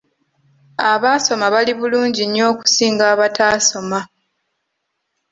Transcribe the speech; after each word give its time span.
Abaasoma 0.91 1.45
bali 1.53 1.73
bulungi 1.79 2.23
nnyo 2.25 2.43
okusinga 2.51 3.03
abataasoma. 3.13 3.99